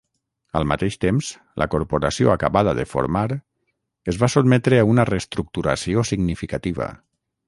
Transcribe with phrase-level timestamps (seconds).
[0.59, 1.27] Al mateix temps,
[1.61, 3.25] la Corporació acabada de formar
[4.13, 6.89] es va sotmetre a una reestructuració significativa.